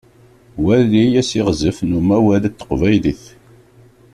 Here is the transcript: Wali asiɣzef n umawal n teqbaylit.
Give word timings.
Wali 0.63 1.03
asiɣzef 1.21 1.77
n 1.81 1.91
umawal 1.99 2.43
n 2.49 2.49
teqbaylit. 2.57 3.23